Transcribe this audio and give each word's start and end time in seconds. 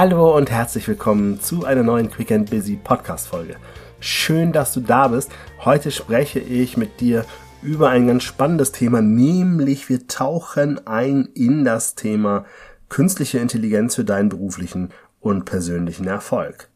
Hallo 0.00 0.36
und 0.36 0.48
herzlich 0.48 0.86
willkommen 0.86 1.40
zu 1.40 1.64
einer 1.64 1.82
neuen 1.82 2.08
Quick 2.08 2.30
and 2.30 2.48
Busy 2.48 2.76
Podcast 2.76 3.26
Folge. 3.26 3.56
Schön, 3.98 4.52
dass 4.52 4.72
du 4.72 4.78
da 4.78 5.08
bist. 5.08 5.32
Heute 5.64 5.90
spreche 5.90 6.38
ich 6.38 6.76
mit 6.76 7.00
dir 7.00 7.24
über 7.64 7.88
ein 7.88 8.06
ganz 8.06 8.22
spannendes 8.22 8.70
Thema, 8.70 9.02
nämlich 9.02 9.88
wir 9.88 10.06
tauchen 10.06 10.86
ein 10.86 11.28
in 11.34 11.64
das 11.64 11.96
Thema 11.96 12.44
künstliche 12.88 13.40
Intelligenz 13.40 13.96
für 13.96 14.04
deinen 14.04 14.28
beruflichen 14.28 14.90
und 15.18 15.46
persönlichen 15.46 16.06
Erfolg. 16.06 16.68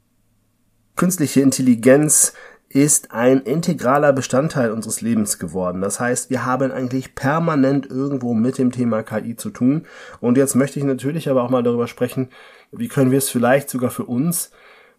Künstliche 0.96 1.42
Intelligenz 1.42 2.32
ist 2.72 3.12
ein 3.12 3.42
integraler 3.42 4.12
Bestandteil 4.14 4.72
unseres 4.72 5.02
Lebens 5.02 5.38
geworden. 5.38 5.82
Das 5.82 6.00
heißt, 6.00 6.30
wir 6.30 6.46
haben 6.46 6.72
eigentlich 6.72 7.14
permanent 7.14 7.86
irgendwo 7.86 8.32
mit 8.32 8.56
dem 8.56 8.72
Thema 8.72 9.02
KI 9.02 9.36
zu 9.36 9.50
tun. 9.50 9.84
Und 10.20 10.38
jetzt 10.38 10.54
möchte 10.54 10.78
ich 10.78 10.84
natürlich 10.86 11.28
aber 11.28 11.42
auch 11.42 11.50
mal 11.50 11.62
darüber 11.62 11.86
sprechen, 11.86 12.30
wie 12.72 12.88
können 12.88 13.10
wir 13.10 13.18
es 13.18 13.28
vielleicht 13.28 13.70
sogar 13.70 13.90
für 13.90 14.04
uns 14.04 14.50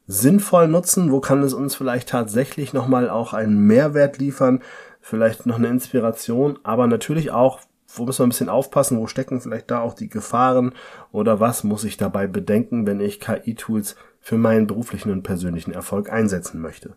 sinnvoll 0.07 0.67
nutzen? 0.67 1.11
Wo 1.11 1.19
kann 1.19 1.43
es 1.43 1.53
uns 1.53 1.75
vielleicht 1.75 2.09
tatsächlich 2.09 2.73
nochmal 2.73 3.09
auch 3.09 3.33
einen 3.33 3.59
Mehrwert 3.65 4.19
liefern? 4.19 4.61
Vielleicht 5.01 5.45
noch 5.45 5.57
eine 5.57 5.67
Inspiration, 5.67 6.59
aber 6.63 6.87
natürlich 6.87 7.31
auch, 7.31 7.59
wo 7.95 8.05
müssen 8.05 8.19
wir 8.19 8.27
ein 8.27 8.29
bisschen 8.29 8.49
aufpassen? 8.49 8.99
Wo 8.99 9.07
stecken 9.07 9.41
vielleicht 9.41 9.69
da 9.69 9.81
auch 9.81 9.93
die 9.93 10.09
Gefahren? 10.09 10.73
Oder 11.11 11.39
was 11.39 11.63
muss 11.63 11.83
ich 11.83 11.97
dabei 11.97 12.27
bedenken, 12.27 12.87
wenn 12.87 13.01
ich 13.01 13.19
KI-Tools 13.19 13.95
für 14.19 14.37
meinen 14.37 14.67
beruflichen 14.67 15.11
und 15.11 15.23
persönlichen 15.23 15.73
Erfolg 15.73 16.11
einsetzen 16.11 16.61
möchte? 16.61 16.95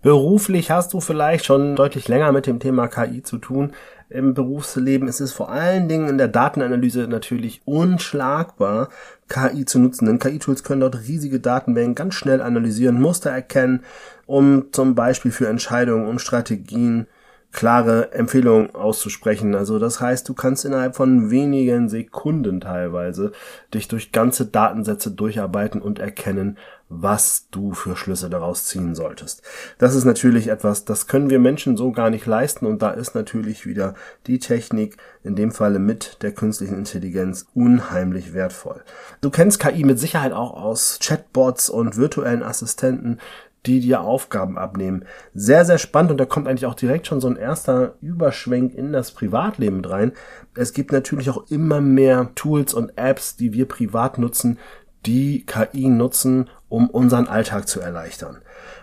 Beruflich 0.00 0.70
hast 0.70 0.92
du 0.92 1.00
vielleicht 1.00 1.44
schon 1.44 1.74
deutlich 1.74 2.06
länger 2.06 2.30
mit 2.30 2.46
dem 2.46 2.60
Thema 2.60 2.86
KI 2.86 3.22
zu 3.22 3.38
tun. 3.38 3.72
Im 4.10 4.32
Berufsleben 4.32 5.08
ist 5.08 5.20
es 5.20 5.32
vor 5.32 5.50
allen 5.50 5.88
Dingen 5.88 6.08
in 6.08 6.18
der 6.18 6.28
Datenanalyse 6.28 7.08
natürlich 7.08 7.60
unschlagbar, 7.64 8.90
KI 9.28 9.64
zu 9.64 9.80
nutzen. 9.80 10.06
Denn 10.06 10.20
KI-Tools 10.20 10.62
können 10.62 10.80
dort 10.80 11.00
riesige 11.06 11.40
Datenmengen 11.40 11.96
ganz 11.96 12.14
schnell 12.14 12.40
analysieren, 12.40 13.00
Muster 13.00 13.30
erkennen, 13.30 13.82
um 14.26 14.66
zum 14.72 14.94
Beispiel 14.94 15.32
für 15.32 15.48
Entscheidungen 15.48 16.06
und 16.06 16.20
Strategien 16.20 17.06
klare 17.52 18.12
Empfehlungen 18.12 18.74
auszusprechen. 18.74 19.54
Also 19.54 19.78
das 19.78 20.00
heißt, 20.00 20.28
du 20.28 20.34
kannst 20.34 20.64
innerhalb 20.64 20.96
von 20.96 21.30
wenigen 21.30 21.88
Sekunden 21.88 22.60
teilweise 22.60 23.32
dich 23.72 23.88
durch 23.88 24.12
ganze 24.12 24.46
Datensätze 24.46 25.10
durcharbeiten 25.10 25.80
und 25.80 25.98
erkennen, 25.98 26.58
was 26.88 27.48
du 27.50 27.72
für 27.72 27.96
Schlüsse 27.96 28.30
daraus 28.30 28.64
ziehen 28.64 28.94
solltest. 28.94 29.42
Das 29.78 29.94
ist 29.94 30.04
natürlich 30.04 30.48
etwas, 30.48 30.84
das 30.84 31.06
können 31.06 31.28
wir 31.28 31.38
Menschen 31.38 31.76
so 31.76 31.92
gar 31.92 32.10
nicht 32.10 32.26
leisten 32.26 32.66
und 32.66 32.80
da 32.80 32.90
ist 32.90 33.14
natürlich 33.14 33.66
wieder 33.66 33.94
die 34.26 34.38
Technik, 34.38 34.96
in 35.22 35.36
dem 35.36 35.50
Falle 35.50 35.78
mit 35.78 36.22
der 36.22 36.32
künstlichen 36.32 36.78
Intelligenz, 36.78 37.46
unheimlich 37.54 38.32
wertvoll. 38.32 38.82
Du 39.20 39.28
kennst 39.30 39.58
KI 39.58 39.84
mit 39.84 39.98
Sicherheit 39.98 40.32
auch 40.32 40.54
aus 40.54 40.98
Chatbots 41.02 41.68
und 41.68 41.98
virtuellen 41.98 42.42
Assistenten, 42.42 43.18
die 43.66 43.80
dir 43.80 44.00
Aufgaben 44.00 44.56
abnehmen. 44.58 45.04
Sehr, 45.34 45.64
sehr 45.64 45.78
spannend 45.78 46.12
und 46.12 46.18
da 46.18 46.24
kommt 46.24 46.48
eigentlich 46.48 46.66
auch 46.66 46.74
direkt 46.74 47.06
schon 47.06 47.20
so 47.20 47.28
ein 47.28 47.36
erster 47.36 47.94
Überschwenk 48.00 48.74
in 48.74 48.92
das 48.92 49.12
Privatleben 49.12 49.84
rein. 49.84 50.12
Es 50.54 50.72
gibt 50.72 50.92
natürlich 50.92 51.30
auch 51.30 51.50
immer 51.50 51.80
mehr 51.80 52.30
Tools 52.34 52.74
und 52.74 52.96
Apps, 52.96 53.36
die 53.36 53.52
wir 53.52 53.66
privat 53.66 54.18
nutzen, 54.18 54.58
die 55.06 55.44
KI 55.46 55.88
nutzen, 55.88 56.50
um 56.68 56.90
unseren 56.90 57.28
Alltag 57.28 57.68
zu 57.68 57.80
erleichtern. 57.80 58.38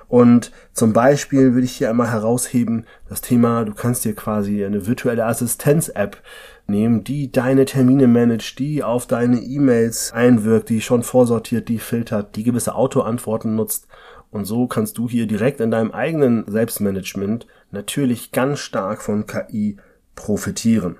Und 0.07 0.51
zum 0.71 0.93
Beispiel 0.93 1.53
würde 1.53 1.65
ich 1.65 1.73
hier 1.73 1.89
einmal 1.89 2.11
herausheben 2.11 2.85
das 3.09 3.21
Thema, 3.21 3.65
du 3.65 3.73
kannst 3.73 4.05
dir 4.05 4.13
quasi 4.15 4.63
eine 4.63 4.85
virtuelle 4.85 5.25
Assistenz-App 5.25 6.21
nehmen, 6.67 7.03
die 7.03 7.31
deine 7.31 7.65
Termine 7.65 8.07
managt, 8.07 8.59
die 8.59 8.83
auf 8.83 9.07
deine 9.07 9.39
E-Mails 9.39 10.13
einwirkt, 10.13 10.69
die 10.69 10.81
schon 10.81 11.03
vorsortiert, 11.03 11.69
die 11.69 11.79
filtert, 11.79 12.35
die 12.35 12.43
gewisse 12.43 12.75
Autoantworten 12.75 13.55
nutzt. 13.55 13.87
Und 14.35 14.43
so 14.43 14.67
kannst 14.67 14.97
du 14.97 15.07
hier 15.07 15.27
direkt 15.27 15.61
in 15.61 15.71
deinem 15.71 15.91
eigenen 15.91 16.43
Selbstmanagement 16.45 17.47
natürlich 17.71 18.33
ganz 18.33 18.59
stark 18.59 19.01
von 19.01 19.27
KI 19.27 19.77
profitieren. 20.13 20.97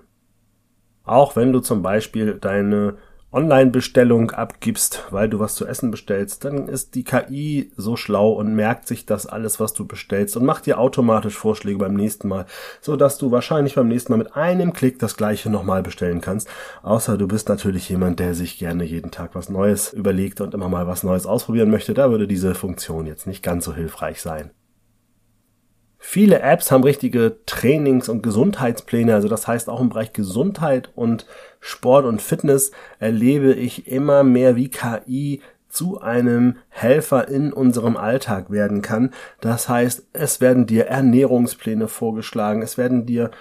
Auch 1.03 1.35
wenn 1.35 1.51
du 1.51 1.59
zum 1.59 1.81
Beispiel 1.81 2.35
deine 2.35 2.95
Online-Bestellung 3.31 4.31
abgibst, 4.31 5.03
weil 5.09 5.27
du 5.27 5.39
was 5.39 5.55
zu 5.55 5.67
essen 5.67 5.91
bestellst, 5.91 6.45
dann 6.45 6.67
ist 6.67 6.95
die 6.95 7.03
KI 7.03 7.71
so 7.75 7.97
schlau 7.97 8.31
und 8.31 8.55
merkt 8.55 8.87
sich 8.87 9.05
das 9.05 9.25
alles, 9.25 9.59
was 9.59 9.73
du 9.73 9.85
bestellst 9.85 10.37
und 10.37 10.45
macht 10.45 10.65
dir 10.65 10.79
automatisch 10.79 11.35
Vorschläge 11.35 11.77
beim 11.77 11.95
nächsten 11.95 12.29
Mal, 12.29 12.45
so 12.79 12.95
dass 12.95 13.17
du 13.17 13.31
wahrscheinlich 13.31 13.75
beim 13.75 13.89
nächsten 13.89 14.13
Mal 14.13 14.17
mit 14.17 14.35
einem 14.35 14.71
Klick 14.71 14.99
das 14.99 15.17
gleiche 15.17 15.49
nochmal 15.49 15.83
bestellen 15.83 16.21
kannst. 16.21 16.47
Außer 16.81 17.17
du 17.17 17.27
bist 17.27 17.49
natürlich 17.49 17.89
jemand, 17.89 18.19
der 18.19 18.35
sich 18.35 18.57
gerne 18.57 18.85
jeden 18.85 19.11
Tag 19.11 19.35
was 19.35 19.49
Neues 19.49 19.91
überlegt 19.91 20.39
und 20.39 20.53
immer 20.53 20.69
mal 20.69 20.87
was 20.87 21.03
Neues 21.03 21.25
ausprobieren 21.25 21.69
möchte. 21.69 21.93
Da 21.93 22.11
würde 22.11 22.27
diese 22.27 22.55
Funktion 22.55 23.05
jetzt 23.05 23.27
nicht 23.27 23.43
ganz 23.43 23.65
so 23.65 23.73
hilfreich 23.73 24.21
sein. 24.21 24.51
Viele 26.07 26.39
Apps 26.41 26.71
haben 26.71 26.83
richtige 26.83 27.37
Trainings- 27.47 28.09
und 28.09 28.21
Gesundheitspläne, 28.21 29.15
also 29.15 29.27
das 29.27 29.47
heißt 29.47 29.69
auch 29.69 29.81
im 29.81 29.89
Bereich 29.89 30.13
Gesundheit 30.13 30.91
und 30.93 31.25
Sport 31.59 32.05
und 32.05 32.21
Fitness 32.21 32.71
erlebe 32.99 33.53
ich 33.53 33.87
immer 33.87 34.23
mehr, 34.23 34.55
wie 34.55 34.69
KI 34.69 35.41
zu 35.67 35.99
einem 35.99 36.57
Helfer 36.69 37.27
in 37.27 37.51
unserem 37.51 37.97
Alltag 37.97 38.51
werden 38.51 38.83
kann. 38.83 39.13
Das 39.41 39.67
heißt, 39.67 40.07
es 40.13 40.39
werden 40.39 40.67
dir 40.67 40.85
Ernährungspläne 40.85 41.87
vorgeschlagen, 41.87 42.61
es 42.61 42.77
werden 42.77 43.07
dir 43.07 43.31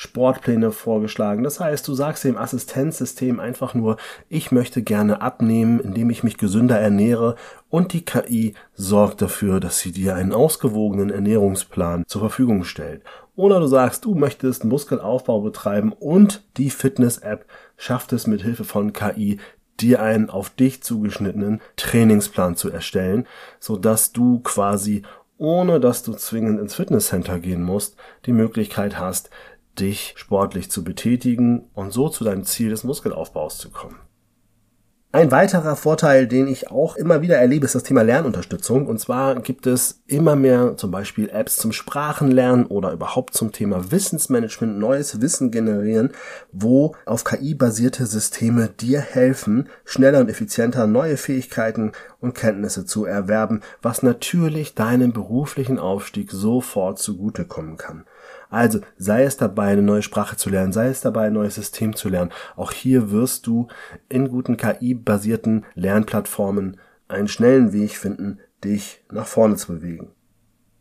Sportpläne 0.00 0.72
vorgeschlagen. 0.72 1.42
Das 1.42 1.60
heißt, 1.60 1.86
du 1.86 1.92
sagst 1.92 2.24
dem 2.24 2.38
Assistenzsystem 2.38 3.38
einfach 3.38 3.74
nur, 3.74 3.98
ich 4.30 4.50
möchte 4.50 4.82
gerne 4.82 5.20
abnehmen, 5.20 5.78
indem 5.78 6.08
ich 6.08 6.22
mich 6.22 6.38
gesünder 6.38 6.80
ernähre 6.80 7.36
und 7.68 7.92
die 7.92 8.02
KI 8.02 8.54
sorgt 8.72 9.20
dafür, 9.20 9.60
dass 9.60 9.78
sie 9.78 9.92
dir 9.92 10.14
einen 10.14 10.32
ausgewogenen 10.32 11.10
Ernährungsplan 11.10 12.04
zur 12.06 12.22
Verfügung 12.22 12.64
stellt. 12.64 13.02
Oder 13.36 13.60
du 13.60 13.66
sagst, 13.66 14.06
du 14.06 14.14
möchtest 14.14 14.64
Muskelaufbau 14.64 15.42
betreiben 15.42 15.92
und 15.92 16.44
die 16.56 16.70
Fitness-App 16.70 17.44
schafft 17.76 18.14
es 18.14 18.26
mit 18.26 18.40
Hilfe 18.40 18.64
von 18.64 18.94
KI, 18.94 19.38
dir 19.80 20.00
einen 20.00 20.30
auf 20.30 20.48
dich 20.48 20.82
zugeschnittenen 20.82 21.60
Trainingsplan 21.76 22.56
zu 22.56 22.70
erstellen, 22.70 23.26
so 23.58 23.76
dass 23.76 24.12
du 24.12 24.40
quasi 24.40 25.02
ohne 25.40 25.80
dass 25.80 26.02
du 26.02 26.12
zwingend 26.12 26.60
ins 26.60 26.74
Fitnesscenter 26.74 27.38
gehen 27.38 27.62
musst, 27.62 27.96
die 28.26 28.32
Möglichkeit 28.32 28.98
hast, 28.98 29.30
dich 29.80 30.14
sportlich 30.16 30.70
zu 30.70 30.84
betätigen 30.84 31.70
und 31.74 31.92
so 31.92 32.08
zu 32.08 32.24
deinem 32.24 32.44
Ziel 32.44 32.70
des 32.70 32.84
Muskelaufbaus 32.84 33.58
zu 33.58 33.70
kommen. 33.70 33.96
Ein 35.12 35.32
weiterer 35.32 35.74
Vorteil, 35.74 36.28
den 36.28 36.46
ich 36.46 36.70
auch 36.70 36.94
immer 36.94 37.20
wieder 37.20 37.36
erlebe, 37.36 37.66
ist 37.66 37.74
das 37.74 37.82
Thema 37.82 38.02
Lernunterstützung. 38.02 38.86
Und 38.86 39.00
zwar 39.00 39.40
gibt 39.40 39.66
es 39.66 40.04
immer 40.06 40.36
mehr 40.36 40.76
zum 40.76 40.92
Beispiel 40.92 41.28
Apps 41.30 41.56
zum 41.56 41.72
Sprachenlernen 41.72 42.66
oder 42.66 42.92
überhaupt 42.92 43.34
zum 43.34 43.50
Thema 43.50 43.90
Wissensmanagement, 43.90 44.78
neues 44.78 45.20
Wissen 45.20 45.50
generieren, 45.50 46.12
wo 46.52 46.94
auf 47.06 47.24
KI 47.24 47.54
basierte 47.54 48.06
Systeme 48.06 48.68
dir 48.68 49.00
helfen, 49.00 49.68
schneller 49.84 50.20
und 50.20 50.30
effizienter 50.30 50.86
neue 50.86 51.16
Fähigkeiten 51.16 51.90
und 52.20 52.34
Kenntnisse 52.34 52.84
zu 52.84 53.04
erwerben, 53.04 53.60
was 53.82 54.02
natürlich 54.02 54.74
deinem 54.74 55.12
beruflichen 55.12 55.78
Aufstieg 55.78 56.30
sofort 56.30 56.98
zugutekommen 56.98 57.76
kann. 57.76 58.04
Also 58.50 58.80
sei 58.98 59.24
es 59.24 59.36
dabei, 59.36 59.68
eine 59.68 59.82
neue 59.82 60.02
Sprache 60.02 60.36
zu 60.36 60.50
lernen, 60.50 60.72
sei 60.72 60.88
es 60.88 61.00
dabei, 61.00 61.28
ein 61.28 61.32
neues 61.32 61.54
System 61.54 61.94
zu 61.94 62.08
lernen. 62.08 62.32
Auch 62.56 62.72
hier 62.72 63.10
wirst 63.10 63.46
du 63.46 63.68
in 64.08 64.28
guten 64.28 64.56
KI-basierten 64.56 65.64
Lernplattformen 65.74 66.78
einen 67.08 67.28
schnellen 67.28 67.72
Weg 67.72 67.96
finden, 67.96 68.40
dich 68.64 69.04
nach 69.10 69.26
vorne 69.26 69.56
zu 69.56 69.74
bewegen. 69.74 70.10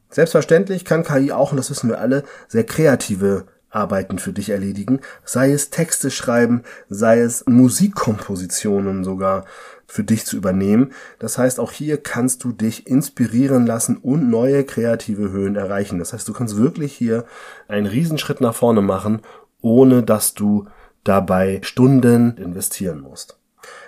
Selbstverständlich 0.10 0.86
kann 0.86 1.04
KI 1.04 1.32
auch, 1.32 1.52
und 1.52 1.58
das 1.58 1.70
wissen 1.70 1.90
wir 1.90 2.00
alle, 2.00 2.24
sehr 2.48 2.64
kreative 2.64 3.46
Arbeiten 3.70 4.18
für 4.18 4.34
dich 4.34 4.50
erledigen, 4.50 5.00
sei 5.24 5.52
es 5.52 5.70
Texte 5.70 6.10
schreiben, 6.10 6.64
sei 6.90 7.20
es 7.20 7.46
Musikkompositionen 7.46 9.04
sogar 9.04 9.46
für 9.90 10.04
dich 10.04 10.26
zu 10.26 10.38
übernehmen. 10.38 10.92
Das 11.18 11.38
heißt, 11.38 11.60
auch 11.60 11.72
hier 11.72 11.98
kannst 11.98 12.44
du 12.44 12.52
dich 12.52 12.88
inspirieren 12.88 13.66
lassen 13.66 13.98
und 13.98 14.30
neue 14.30 14.64
kreative 14.64 15.32
Höhen 15.32 15.56
erreichen. 15.56 16.00
Das 16.00 16.14
heißt, 16.14 16.28
du 16.28 16.34
kannst 16.34 16.58
wirklich 16.58 16.94
hier 16.94 17.26
einen 17.68 17.88
Riesenschritt 17.88 18.40
nach 18.40 18.56
vorne 18.56 18.82
machen, 18.82 19.22
ohne 19.62 20.04
dass 20.04 20.34
du 20.34 20.68
dabei 21.04 21.60
Stunden 21.64 22.38
investieren 22.38 23.02
musst. 23.02 23.40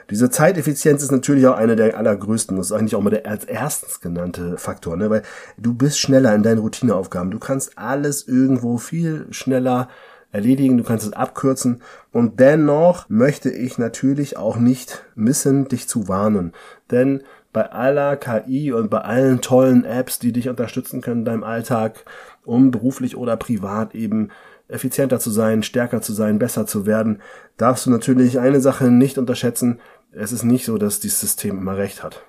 Diese 0.10 0.30
Zeiteffizienz 0.30 1.04
ist 1.04 1.12
natürlich 1.12 1.48
auch 1.48 1.56
eine 1.56 1.76
der 1.76 1.98
allergrößten. 1.98 2.58
Das 2.58 2.68
ist 2.68 2.72
eigentlich 2.74 2.96
auch 2.96 3.02
mal 3.02 3.12
der 3.12 3.26
als 3.26 3.46
erstens 3.46 4.02
genannte 4.02 4.58
Faktor, 4.58 4.98
ne? 4.98 5.10
weil 5.10 5.24
du 5.58 5.74
bist 5.74 6.00
schneller 6.00 6.36
in 6.36 6.44
deinen 6.44 6.60
Routineaufgaben. 6.60 7.32
Du 7.32 7.40
kannst 7.40 7.78
alles 7.78 8.28
irgendwo 8.28 8.78
viel 8.78 9.28
schneller 9.32 9.88
erledigen, 10.32 10.78
du 10.78 10.84
kannst 10.84 11.06
es 11.06 11.14
abkürzen 11.14 11.82
und 12.12 12.40
dennoch 12.40 13.10
möchte 13.10 13.50
ich 13.50 13.78
natürlich 13.78 14.38
auch 14.38 14.58
nicht 14.58 15.04
missen, 15.16 15.68
dich 15.68 15.88
zu 15.88 16.08
warnen. 16.08 16.54
Denn 16.90 17.24
bei 17.54 17.70
aller 17.70 18.16
KI 18.16 18.72
und 18.72 18.90
bei 18.90 19.00
allen 19.02 19.42
tollen 19.42 19.84
Apps, 19.84 20.20
die 20.20 20.32
dich 20.32 20.48
unterstützen 20.48 21.02
können 21.02 21.20
in 21.20 21.26
deinem 21.26 21.44
Alltag, 21.44 22.06
um 22.46 22.72
beruflich 22.72 23.18
oder 23.18 23.36
privat 23.36 23.94
eben 23.94 24.30
effizienter 24.70 25.20
zu 25.20 25.32
sein, 25.32 25.64
stärker 25.64 26.02
zu 26.02 26.14
sein, 26.14 26.40
besser 26.40 26.66
zu 26.66 26.86
werden, 26.86 27.22
darfst 27.58 27.86
du 27.86 27.92
natürlich 27.92 28.40
eine 28.40 28.62
Sache 28.62 28.90
nicht 28.90 29.18
unterschätzen, 29.18 29.80
es 30.14 30.32
ist 30.32 30.44
nicht 30.44 30.66
so, 30.66 30.78
dass 30.78 31.00
dieses 31.00 31.20
System 31.20 31.58
immer 31.58 31.78
recht 31.78 32.04
hat. 32.04 32.24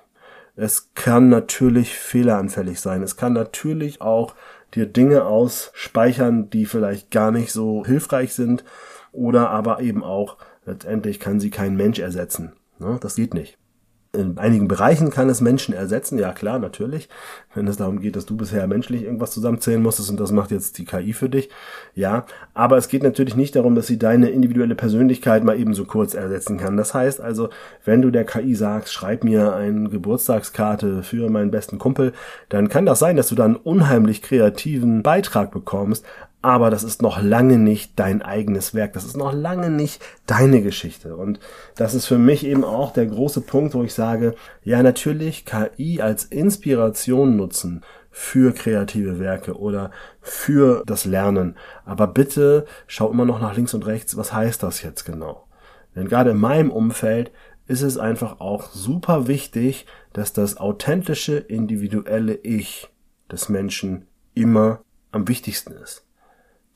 Es 0.55 0.91
kann 0.93 1.29
natürlich 1.29 1.95
fehleranfällig 1.95 2.79
sein. 2.79 3.01
Es 3.01 3.15
kann 3.15 3.33
natürlich 3.33 4.01
auch 4.01 4.35
dir 4.75 4.85
Dinge 4.85 5.25
ausspeichern, 5.25 6.49
die 6.49 6.65
vielleicht 6.65 7.11
gar 7.11 7.31
nicht 7.31 7.51
so 7.51 7.85
hilfreich 7.85 8.33
sind 8.33 8.63
oder 9.11 9.49
aber 9.49 9.81
eben 9.81 10.03
auch 10.03 10.37
letztendlich 10.65 11.19
kann 11.19 11.39
sie 11.39 11.49
kein 11.49 11.75
Mensch 11.75 11.99
ersetzen. 11.99 12.53
Ne? 12.79 12.97
Das 13.01 13.15
geht 13.15 13.33
nicht. 13.33 13.57
In 14.15 14.37
einigen 14.37 14.67
Bereichen 14.67 15.09
kann 15.09 15.27
es 15.27 15.41
Menschen 15.41 15.73
ersetzen, 15.73 16.19
ja 16.19 16.33
klar, 16.33 16.59
natürlich. 16.59 17.09
Wenn 17.55 17.67
es 17.67 17.77
darum 17.77 17.99
geht, 17.99 18.15
dass 18.15 18.27
du 18.27 18.37
bisher 18.37 18.67
menschlich 18.67 19.01
irgendwas 19.01 19.31
zusammenzählen 19.31 19.81
musstest 19.81 20.11
und 20.11 20.19
das 20.19 20.31
macht 20.31 20.51
jetzt 20.51 20.77
die 20.77 20.85
KI 20.85 21.13
für 21.13 21.29
dich, 21.29 21.49
ja. 21.95 22.27
Aber 22.53 22.77
es 22.77 22.89
geht 22.89 23.01
natürlich 23.01 23.35
nicht 23.35 23.55
darum, 23.55 23.73
dass 23.73 23.87
sie 23.87 23.97
deine 23.97 24.29
individuelle 24.29 24.75
Persönlichkeit 24.75 25.43
mal 25.43 25.59
eben 25.59 25.73
so 25.73 25.85
kurz 25.85 26.13
ersetzen 26.13 26.59
kann. 26.59 26.77
Das 26.77 26.93
heißt 26.93 27.21
also, 27.21 27.49
wenn 27.85 28.03
du 28.03 28.11
der 28.11 28.23
KI 28.23 28.53
sagst, 28.53 28.93
schreib 28.93 29.23
mir 29.23 29.55
eine 29.55 29.89
Geburtstagskarte 29.89 31.01
für 31.01 31.31
meinen 31.31 31.49
besten 31.49 31.79
Kumpel, 31.79 32.13
dann 32.49 32.69
kann 32.69 32.85
das 32.85 32.99
sein, 32.99 33.17
dass 33.17 33.29
du 33.29 33.35
dann 33.35 33.55
einen 33.55 33.63
unheimlich 33.63 34.21
kreativen 34.21 35.01
Beitrag 35.01 35.49
bekommst, 35.49 36.05
aber 36.43 36.69
das 36.69 36.83
ist 36.83 37.01
noch 37.01 37.21
lange 37.21 37.57
nicht 37.57 37.97
dein 37.97 38.21
eigenes 38.21 38.73
Werk, 38.73 38.91
das 38.93 39.05
ist 39.05 39.15
noch 39.15 39.33
lange 39.33 39.69
nicht 39.69 40.03
deine 40.27 40.61
Geschichte. 40.61 41.15
Und 41.15 41.39
das 41.75 41.93
ist 41.93 42.05
für 42.05 42.17
mich 42.17 42.45
eben 42.45 42.65
auch 42.65 42.91
der 42.91 43.05
große 43.05 43.41
Punkt, 43.41 43.73
wo 43.73 43.83
ich 43.83 43.93
sage, 43.93 44.35
ja 44.61 44.83
natürlich 44.83 45.45
KI 45.45 46.01
als 46.01 46.25
Inspiration 46.25 47.37
nutzen 47.37 47.81
für 48.11 48.53
kreative 48.53 49.19
Werke 49.19 49.57
oder 49.57 49.89
für 50.19 50.83
das 50.85 51.05
Lernen. 51.05 51.55
Aber 51.85 52.07
bitte 52.07 52.65
schau 52.87 53.09
immer 53.09 53.23
noch 53.23 53.39
nach 53.39 53.55
links 53.55 53.73
und 53.73 53.85
rechts, 53.85 54.17
was 54.17 54.33
heißt 54.33 54.61
das 54.63 54.81
jetzt 54.83 55.05
genau? 55.05 55.47
Denn 55.95 56.09
gerade 56.09 56.31
in 56.31 56.37
meinem 56.37 56.71
Umfeld 56.71 57.31
ist 57.67 57.83
es 57.83 57.97
einfach 57.97 58.41
auch 58.41 58.69
super 58.69 59.27
wichtig, 59.27 59.85
dass 60.11 60.33
das 60.33 60.57
authentische, 60.57 61.37
individuelle 61.37 62.35
Ich 62.35 62.89
des 63.31 63.47
Menschen 63.47 64.07
immer 64.33 64.81
am 65.13 65.29
wichtigsten 65.29 65.71
ist. 65.71 66.03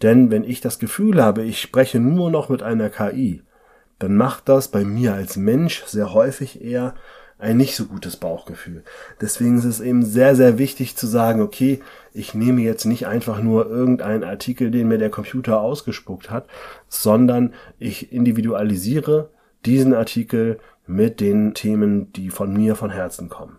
Denn 0.02 0.32
wenn 0.32 0.44
ich 0.44 0.62
das 0.62 0.80
Gefühl 0.80 1.24
habe, 1.24 1.44
ich 1.44 1.60
spreche 1.60 2.00
nur 2.00 2.30
noch 2.30 2.50
mit 2.50 2.62
einer 2.62 2.90
KI, 2.90 3.44
dann 4.00 4.16
macht 4.16 4.48
das 4.48 4.68
bei 4.68 4.84
mir 4.84 5.14
als 5.14 5.38
Mensch 5.38 5.84
sehr 5.86 6.14
häufig 6.14 6.62
eher 6.62 6.94
ein 7.40 7.58
nicht 7.58 7.76
so 7.76 7.86
gutes 7.86 8.18
Bauchgefühl. 8.18 8.84
Deswegen 9.22 9.58
ist 9.58 9.66
es 9.66 9.80
eben 9.80 10.04
sehr, 10.04 10.36
sehr 10.36 10.58
wichtig 10.58 10.96
zu 10.96 11.06
sagen, 11.06 11.42
okay, 11.42 11.82
ich 12.14 12.34
nehme 12.34 12.62
jetzt 12.62 12.86
nicht 12.86 13.06
einfach 13.06 13.42
nur 13.42 13.70
irgendeinen 13.70 14.24
Artikel, 14.24 14.72
den 14.72 14.88
mir 14.88 14.98
der 14.98 15.12
Computer 15.12 15.62
ausgespuckt 15.62 16.32
hat, 16.32 16.48
sondern 16.88 17.54
ich 17.78 18.12
individualisiere 18.12 19.30
diesen 19.66 19.94
Artikel 19.94 20.60
mit 20.88 21.20
den 21.20 21.54
Themen, 21.54 22.12
die 22.14 22.30
von 22.30 22.54
mir 22.54 22.76
von 22.76 22.90
Herzen 22.90 23.30
kommen. 23.30 23.58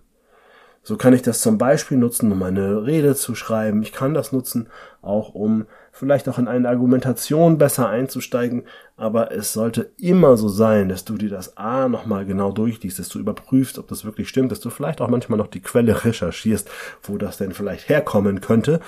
So 0.89 0.97
kann 0.97 1.13
ich 1.13 1.21
das 1.21 1.43
zum 1.43 1.59
Beispiel 1.59 1.99
nutzen, 1.99 2.33
um 2.33 2.43
eine 2.43 2.87
Rede 2.87 3.15
zu 3.15 3.35
schreiben. 3.35 3.83
Ich 3.83 3.93
kann 3.93 4.15
das 4.15 4.33
nutzen, 4.33 4.71
auch 5.03 5.35
um 5.35 5.67
vielleicht 5.93 6.27
auch 6.31 6.39
in 6.39 6.49
eine 6.49 6.67
Argumentation 6.67 7.59
besser 7.59 7.91
einzusteigen. 7.91 8.63
Aber 8.97 9.31
es 9.31 9.53
sollte 9.53 9.91
immer 9.99 10.39
so 10.39 10.49
sein, 10.49 10.89
dass 10.89 11.05
du 11.05 11.19
dir 11.19 11.29
das 11.29 11.59
A 11.59 11.91
nochmal 11.91 12.25
genau 12.25 12.53
durchliest, 12.53 12.99
dass 12.99 13.11
du 13.11 13.19
überprüfst, 13.19 13.79
ob 13.79 13.87
das 13.89 14.07
wirklich 14.07 14.31
stimmt, 14.31 14.51
dass 14.51 14.61
du 14.61 14.71
vielleicht 14.71 15.03
auch 15.03 15.09
manchmal 15.09 15.37
noch 15.37 15.49
die 15.49 15.61
Quelle 15.61 16.07
recherchierst, 16.07 16.71
wo 17.03 17.19
das 17.19 17.37
denn 17.37 17.53
vielleicht 17.53 17.91
herkommen 17.91 18.41
könnte, 18.41 18.81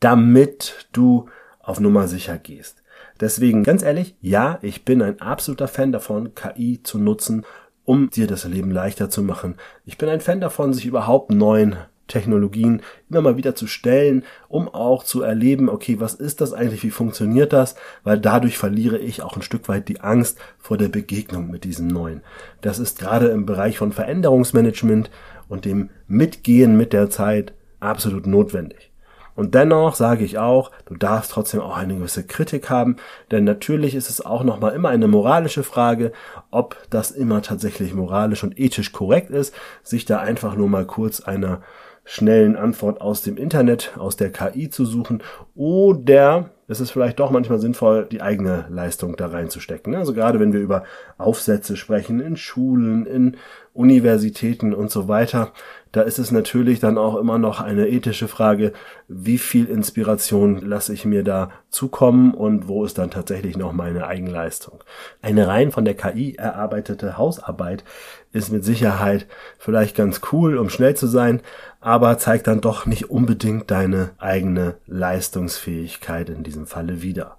damit 0.00 0.88
du 0.92 1.28
auf 1.60 1.78
Nummer 1.78 2.08
sicher 2.08 2.38
gehst. 2.38 2.82
Deswegen 3.20 3.62
ganz 3.62 3.84
ehrlich, 3.84 4.16
ja, 4.20 4.58
ich 4.62 4.84
bin 4.84 5.00
ein 5.00 5.20
absoluter 5.20 5.68
Fan 5.68 5.92
davon, 5.92 6.34
KI 6.34 6.82
zu 6.82 6.98
nutzen, 6.98 7.46
um 7.86 8.10
dir 8.10 8.26
das 8.26 8.44
Leben 8.44 8.70
leichter 8.70 9.08
zu 9.08 9.22
machen. 9.22 9.54
Ich 9.86 9.96
bin 9.96 10.10
ein 10.10 10.20
Fan 10.20 10.40
davon, 10.40 10.74
sich 10.74 10.84
überhaupt 10.84 11.30
neuen 11.30 11.76
Technologien 12.08 12.82
immer 13.10 13.20
mal 13.20 13.36
wieder 13.36 13.54
zu 13.54 13.66
stellen, 13.66 14.24
um 14.48 14.68
auch 14.68 15.02
zu 15.02 15.22
erleben, 15.22 15.68
okay, 15.68 15.98
was 15.98 16.14
ist 16.14 16.40
das 16.40 16.52
eigentlich, 16.52 16.82
wie 16.82 16.90
funktioniert 16.90 17.52
das, 17.52 17.74
weil 18.04 18.20
dadurch 18.20 18.58
verliere 18.58 18.98
ich 18.98 19.22
auch 19.22 19.36
ein 19.36 19.42
Stück 19.42 19.68
weit 19.68 19.88
die 19.88 20.00
Angst 20.00 20.38
vor 20.58 20.76
der 20.76 20.88
Begegnung 20.88 21.50
mit 21.50 21.64
diesem 21.64 21.88
Neuen. 21.88 22.22
Das 22.60 22.78
ist 22.78 22.98
gerade 22.98 23.28
im 23.28 23.46
Bereich 23.46 23.78
von 23.78 23.92
Veränderungsmanagement 23.92 25.10
und 25.48 25.64
dem 25.64 25.90
Mitgehen 26.06 26.76
mit 26.76 26.92
der 26.92 27.10
Zeit 27.10 27.54
absolut 27.80 28.26
notwendig. 28.26 28.90
Und 29.36 29.54
dennoch 29.54 29.94
sage 29.94 30.24
ich 30.24 30.38
auch, 30.38 30.70
du 30.86 30.96
darfst 30.96 31.30
trotzdem 31.30 31.60
auch 31.60 31.76
eine 31.76 31.96
gewisse 31.96 32.26
Kritik 32.26 32.70
haben, 32.70 32.96
denn 33.30 33.44
natürlich 33.44 33.94
ist 33.94 34.10
es 34.10 34.24
auch 34.24 34.42
nochmal 34.42 34.72
immer 34.72 34.88
eine 34.88 35.06
moralische 35.06 35.62
Frage, 35.62 36.12
ob 36.50 36.76
das 36.90 37.10
immer 37.10 37.42
tatsächlich 37.42 37.94
moralisch 37.94 38.42
und 38.42 38.58
ethisch 38.58 38.92
korrekt 38.92 39.30
ist, 39.30 39.54
sich 39.82 40.06
da 40.06 40.18
einfach 40.18 40.56
nur 40.56 40.68
mal 40.68 40.86
kurz 40.86 41.20
einer 41.20 41.60
schnellen 42.04 42.56
Antwort 42.56 43.00
aus 43.00 43.22
dem 43.22 43.36
Internet, 43.36 43.92
aus 43.98 44.16
der 44.16 44.30
KI 44.30 44.70
zu 44.70 44.84
suchen 44.84 45.22
oder 45.54 46.50
es 46.68 46.80
ist 46.80 46.90
vielleicht 46.90 47.20
doch 47.20 47.30
manchmal 47.30 47.60
sinnvoll, 47.60 48.06
die 48.10 48.22
eigene 48.22 48.66
Leistung 48.68 49.16
da 49.16 49.28
reinzustecken. 49.28 49.94
Also 49.94 50.14
gerade 50.14 50.40
wenn 50.40 50.52
wir 50.52 50.60
über 50.60 50.82
Aufsätze 51.16 51.76
sprechen 51.76 52.20
in 52.20 52.36
Schulen, 52.36 53.06
in 53.06 53.36
Universitäten 53.76 54.74
und 54.74 54.90
so 54.90 55.08
weiter, 55.08 55.52
da 55.92 56.02
ist 56.02 56.18
es 56.18 56.30
natürlich 56.30 56.78
dann 56.78 56.98
auch 56.98 57.16
immer 57.16 57.38
noch 57.38 57.60
eine 57.60 57.88
ethische 57.88 58.28
Frage, 58.28 58.72
wie 59.08 59.38
viel 59.38 59.66
Inspiration 59.66 60.60
lasse 60.60 60.92
ich 60.92 61.04
mir 61.04 61.24
da 61.24 61.50
zukommen 61.70 62.34
und 62.34 62.68
wo 62.68 62.84
ist 62.84 62.98
dann 62.98 63.10
tatsächlich 63.10 63.56
noch 63.56 63.72
meine 63.72 64.06
Eigenleistung. 64.06 64.84
Eine 65.22 65.48
rein 65.48 65.72
von 65.72 65.84
der 65.84 65.94
KI 65.94 66.34
erarbeitete 66.34 67.16
Hausarbeit 67.16 67.82
ist 68.32 68.52
mit 68.52 68.64
Sicherheit 68.64 69.26
vielleicht 69.58 69.96
ganz 69.96 70.20
cool, 70.32 70.58
um 70.58 70.68
schnell 70.68 70.96
zu 70.96 71.06
sein, 71.06 71.40
aber 71.80 72.18
zeigt 72.18 72.46
dann 72.46 72.60
doch 72.60 72.84
nicht 72.84 73.08
unbedingt 73.08 73.70
deine 73.70 74.10
eigene 74.18 74.74
Leistungsfähigkeit 74.86 76.28
in 76.28 76.42
diesem 76.42 76.66
Falle 76.66 77.00
wieder. 77.00 77.38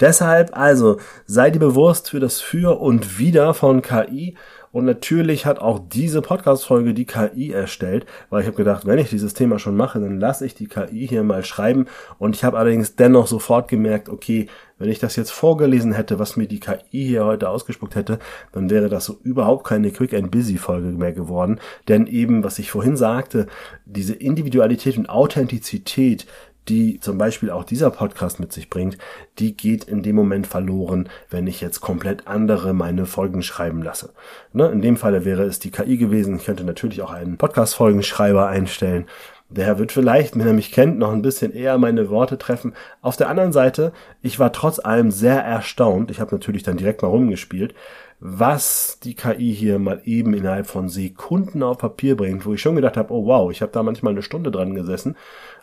Deshalb 0.00 0.56
also 0.56 0.98
sei 1.26 1.50
dir 1.50 1.58
bewusst 1.60 2.10
für 2.10 2.20
das 2.20 2.40
Für 2.40 2.80
und 2.80 3.18
Wider 3.18 3.54
von 3.54 3.82
KI 3.82 4.36
und 4.70 4.84
natürlich 4.84 5.46
hat 5.46 5.58
auch 5.58 5.80
diese 5.80 6.20
Podcast-Folge 6.20 6.92
die 6.92 7.06
KI 7.06 7.52
erstellt, 7.52 8.06
weil 8.28 8.42
ich 8.42 8.46
habe 8.46 8.56
gedacht, 8.56 8.86
wenn 8.86 8.98
ich 8.98 9.08
dieses 9.08 9.34
Thema 9.34 9.58
schon 9.58 9.76
mache, 9.76 9.98
dann 9.98 10.20
lasse 10.20 10.44
ich 10.44 10.54
die 10.54 10.66
KI 10.66 11.08
hier 11.08 11.22
mal 11.22 11.42
schreiben. 11.42 11.86
Und 12.18 12.36
ich 12.36 12.44
habe 12.44 12.58
allerdings 12.58 12.94
dennoch 12.94 13.26
sofort 13.26 13.68
gemerkt, 13.68 14.08
okay, 14.08 14.46
wenn 14.78 14.90
ich 14.90 14.98
das 14.98 15.16
jetzt 15.16 15.32
vorgelesen 15.32 15.92
hätte, 15.92 16.18
was 16.18 16.36
mir 16.36 16.46
die 16.46 16.60
KI 16.60 16.78
hier 16.90 17.24
heute 17.24 17.48
ausgespuckt 17.48 17.96
hätte, 17.96 18.18
dann 18.52 18.70
wäre 18.70 18.88
das 18.88 19.06
so 19.06 19.18
überhaupt 19.22 19.66
keine 19.66 19.90
Quick 19.90 20.14
and 20.14 20.30
Busy 20.30 20.58
Folge 20.58 20.88
mehr 20.88 21.12
geworden. 21.12 21.58
Denn 21.88 22.06
eben, 22.06 22.44
was 22.44 22.58
ich 22.58 22.70
vorhin 22.70 22.96
sagte, 22.96 23.48
diese 23.86 24.14
Individualität 24.14 24.98
und 24.98 25.08
Authentizität, 25.08 26.26
die 26.68 27.00
zum 27.00 27.18
Beispiel 27.18 27.50
auch 27.50 27.64
dieser 27.64 27.90
Podcast 27.90 28.40
mit 28.40 28.52
sich 28.52 28.70
bringt, 28.70 28.98
die 29.38 29.56
geht 29.56 29.84
in 29.84 30.02
dem 30.02 30.16
Moment 30.16 30.46
verloren, 30.46 31.08
wenn 31.30 31.46
ich 31.46 31.60
jetzt 31.60 31.80
komplett 31.80 32.26
andere 32.26 32.74
meine 32.74 33.06
Folgen 33.06 33.42
schreiben 33.42 33.82
lasse. 33.82 34.10
Ne? 34.52 34.68
In 34.68 34.82
dem 34.82 34.96
Falle 34.96 35.24
wäre 35.24 35.44
es 35.44 35.58
die 35.58 35.70
KI 35.70 35.96
gewesen. 35.96 36.36
Ich 36.36 36.44
könnte 36.44 36.64
natürlich 36.64 37.02
auch 37.02 37.12
einen 37.12 37.38
Podcast-Folgenschreiber 37.38 38.46
einstellen. 38.46 39.06
Der 39.50 39.78
wird 39.78 39.92
vielleicht, 39.92 40.38
wenn 40.38 40.46
er 40.46 40.52
mich 40.52 40.72
kennt, 40.72 40.98
noch 40.98 41.10
ein 41.10 41.22
bisschen 41.22 41.54
eher 41.54 41.78
meine 41.78 42.10
Worte 42.10 42.36
treffen. 42.36 42.74
Auf 43.00 43.16
der 43.16 43.30
anderen 43.30 43.52
Seite, 43.52 43.92
ich 44.20 44.38
war 44.38 44.52
trotz 44.52 44.78
allem 44.78 45.10
sehr 45.10 45.42
erstaunt. 45.42 46.10
Ich 46.10 46.20
habe 46.20 46.34
natürlich 46.34 46.64
dann 46.64 46.76
direkt 46.76 47.00
mal 47.00 47.08
rumgespielt, 47.08 47.74
was 48.20 48.98
die 49.02 49.14
KI 49.14 49.54
hier 49.54 49.78
mal 49.78 50.00
eben 50.04 50.34
innerhalb 50.34 50.66
von 50.66 50.88
Sekunden 50.88 51.62
auf 51.62 51.78
Papier 51.78 52.16
bringt, 52.16 52.44
wo 52.44 52.54
ich 52.54 52.60
schon 52.60 52.74
gedacht 52.74 52.96
habe, 52.96 53.12
oh 53.12 53.26
wow, 53.26 53.50
ich 53.50 53.62
habe 53.62 53.72
da 53.72 53.82
manchmal 53.82 54.12
eine 54.12 54.22
Stunde 54.22 54.50
dran 54.50 54.74
gesessen. 54.74 55.16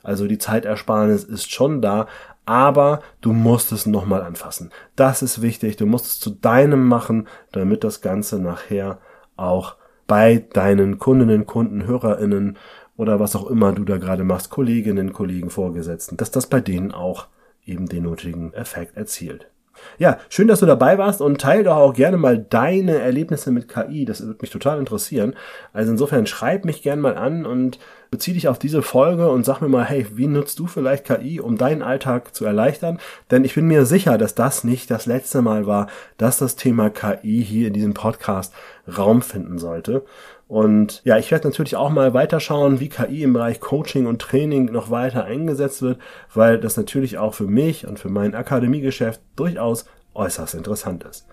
Also 0.04 0.28
die 0.28 0.38
Zeitersparnis 0.38 1.24
ist 1.24 1.52
schon 1.52 1.82
da, 1.82 2.08
aber 2.46 3.02
du 3.22 3.34
musst 3.34 3.72
es 3.72 3.86
nochmal 3.86 4.22
anfassen. 4.22 4.72
Das 4.96 5.22
ist 5.22 5.42
wichtig, 5.42 5.76
du 5.76 5.86
musst 5.86 6.06
es 6.06 6.20
zu 6.20 6.30
deinem 6.30 6.88
machen, 6.88 7.28
damit 7.52 7.84
das 7.84 8.02
Ganze 8.02 8.40
nachher 8.40 9.00
auch 9.36 9.76
bei 10.08 10.46
deinen 10.54 10.98
Kundinnen, 10.98 11.46
Kunden, 11.46 11.86
HörerInnen 11.86 12.58
oder 12.96 13.20
was 13.20 13.36
auch 13.36 13.50
immer 13.50 13.74
du 13.74 13.84
da 13.84 13.98
gerade 13.98 14.24
machst, 14.24 14.50
Kolleginnen, 14.50 15.12
Kollegen, 15.12 15.50
Vorgesetzten, 15.50 16.16
dass 16.16 16.32
das 16.32 16.48
bei 16.48 16.62
denen 16.62 16.92
auch 16.92 17.28
eben 17.66 17.88
den 17.88 18.04
nötigen 18.04 18.54
Effekt 18.54 18.96
erzielt. 18.96 19.50
Ja, 19.98 20.20
schön, 20.30 20.48
dass 20.48 20.60
du 20.60 20.66
dabei 20.66 20.98
warst 20.98 21.22
und 21.22 21.40
teile 21.40 21.64
doch 21.64 21.78
auch 21.78 21.94
gerne 21.94 22.18
mal 22.18 22.38
deine 22.38 23.00
Erlebnisse 23.00 23.52
mit 23.52 23.68
KI. 23.68 24.06
Das 24.06 24.26
würde 24.26 24.40
mich 24.42 24.50
total 24.50 24.80
interessieren. 24.80 25.36
Also 25.74 25.92
insofern 25.92 26.26
schreib 26.26 26.66
mich 26.66 26.82
gerne 26.82 27.02
mal 27.02 27.16
an 27.16 27.46
und 27.46 27.80
bezieh 28.16 28.32
dich 28.32 28.48
auf 28.48 28.58
diese 28.58 28.82
Folge 28.82 29.30
und 29.30 29.44
sag 29.44 29.60
mir 29.60 29.68
mal, 29.68 29.84
hey, 29.84 30.08
wie 30.14 30.28
nutzt 30.28 30.60
du 30.60 30.68
vielleicht 30.68 31.04
KI, 31.04 31.42
um 31.42 31.58
deinen 31.58 31.82
Alltag 31.82 32.34
zu 32.34 32.46
erleichtern? 32.46 32.98
Denn 33.30 33.44
ich 33.44 33.56
bin 33.56 33.68
mir 33.68 33.86
sicher, 33.86 34.18
dass 34.18 34.36
das 34.36 34.64
nicht 34.64 34.90
das 34.90 35.06
letzte 35.06 35.42
Mal 35.42 35.68
war, 35.68 35.88
dass 36.18 36.38
das 36.38 36.56
Thema 36.56 36.90
KI 36.90 37.44
hier 37.44 37.68
in 37.68 37.74
diesem 37.74 37.94
Podcast 37.94 38.54
Raum 38.98 39.22
finden 39.22 39.58
sollte. 39.58 40.06
Und 40.48 41.02
ja, 41.04 41.18
ich 41.18 41.30
werde 41.30 41.50
natürlich 41.50 41.76
auch 41.76 41.90
mal 41.90 42.14
weiterschauen, 42.14 42.80
wie 42.80 42.88
KI 42.88 43.24
im 43.24 43.34
Bereich 43.34 43.60
Coaching 43.60 44.06
und 44.06 44.22
Training 44.22 44.72
noch 44.72 44.90
weiter 44.90 45.26
eingesetzt 45.26 45.82
wird, 45.82 46.00
weil 46.34 46.58
das 46.58 46.78
natürlich 46.78 47.18
auch 47.18 47.34
für 47.34 47.48
mich 47.48 47.86
und 47.86 48.00
für 48.00 48.08
mein 48.08 48.34
Akademiegeschäft 48.34 49.20
durchaus 49.36 49.84
äußerst 50.14 50.56
interessant 50.56 51.04
ist. 51.04 51.28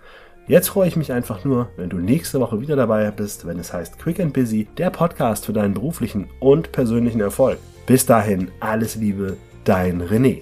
Jetzt 0.49 0.69
freue 0.69 0.89
ich 0.89 0.97
mich 0.97 1.13
einfach 1.13 1.45
nur, 1.45 1.69
wenn 1.77 1.89
du 1.89 1.99
nächste 1.99 2.41
Woche 2.41 2.61
wieder 2.61 2.75
dabei 2.75 3.11
bist, 3.13 3.47
wenn 3.47 3.61
es 3.61 3.73
heißt 3.73 3.99
Quick 3.99 4.19
and 4.19 4.33
Busy, 4.33 4.67
der 4.77 4.91
Podcast 4.91 5.47
für 5.47 5.53
deinen 5.53 5.75
beruflichen 5.75 6.29
und 6.41 6.73
persönlichen 6.73 7.21
Erfolg. 7.21 7.59
Bis 7.87 8.07
dahin, 8.07 8.51
alles 8.59 8.97
Liebe, 8.97 9.37
dein 9.65 10.03
René. 10.03 10.41